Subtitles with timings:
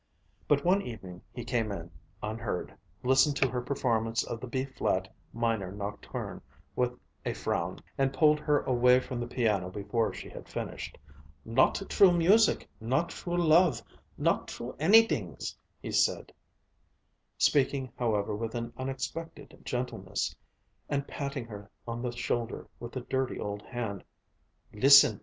[0.47, 1.91] But one evening he came in,
[2.23, 6.41] unheard, listened to her performance of the B flat minor nocturne
[6.75, 10.97] with a frown, and pulled her away from the piano before she had finished.
[11.45, 13.83] "Not true music, not true love,
[14.17, 16.33] not true anydings!" he said,
[17.37, 20.35] speaking however with an unexpected gentleness,
[20.89, 24.03] and patting her on the shoulder with a dirty old hand.
[24.73, 25.19] "Listen!"